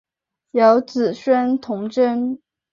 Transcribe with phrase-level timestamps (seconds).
[0.49, 2.41] 有子孙同珍。